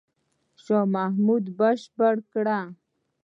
[0.63, 2.47] شاه محمود بشپړ کړ.